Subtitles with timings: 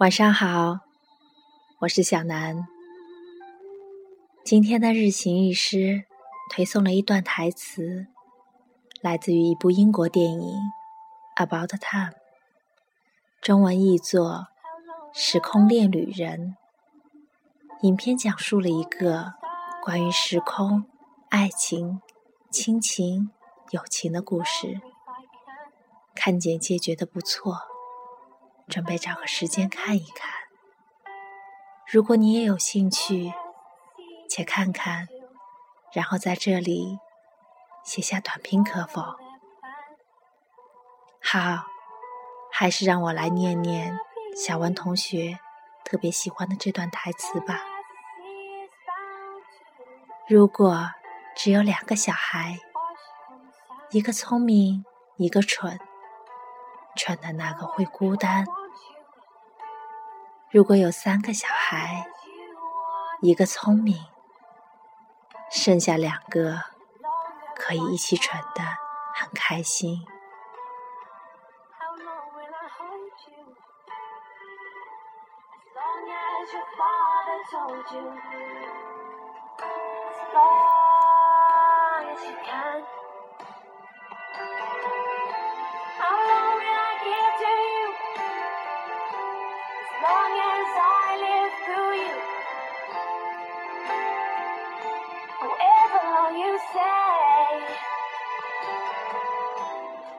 [0.00, 0.78] 晚上好，
[1.80, 2.66] 我是小南。
[4.42, 6.04] 今天的日行一诗
[6.48, 8.06] 推送了一段台词，
[9.02, 10.54] 来自于一部英国电影
[11.46, 12.12] 《About Time》，
[13.42, 14.46] 中文译作
[15.20, 16.56] 《时空恋旅人》。
[17.86, 19.34] 影片讲述了一个
[19.84, 20.86] 关于时空、
[21.28, 22.00] 爱情、
[22.50, 23.30] 亲情、
[23.72, 24.80] 友情的故事。
[26.14, 27.69] 看简介觉得不错。
[28.70, 30.30] 准备找个时间看一看。
[31.92, 33.32] 如果你也有兴趣，
[34.28, 35.08] 且看看，
[35.92, 37.00] 然后在这里
[37.82, 39.02] 写下短评可否？
[41.20, 41.66] 好，
[42.52, 43.98] 还是让我来念念
[44.36, 45.40] 小文同学
[45.84, 47.60] 特别喜欢的这段台词吧。
[50.28, 50.90] 如果
[51.34, 52.60] 只有两个小孩，
[53.90, 54.84] 一个聪明，
[55.16, 55.80] 一个蠢，
[56.96, 58.46] 蠢的那个会孤单。
[60.52, 62.08] 如果有三个小孩，
[63.20, 64.04] 一个聪明，
[65.48, 66.60] 剩下两个
[67.54, 68.62] 可以一起蠢的
[69.14, 70.04] 很开心。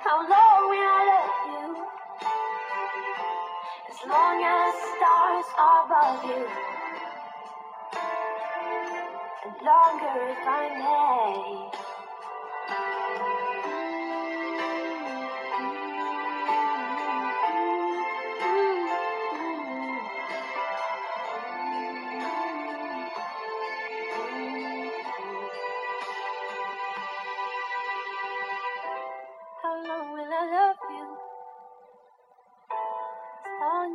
[0.00, 1.84] How long will I love you?
[3.90, 6.48] As long as stars are above you.
[9.44, 10.48] And longer if I
[10.80, 11.70] may.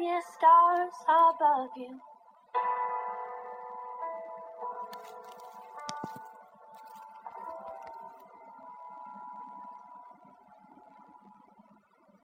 [0.01, 2.12] As stars above you.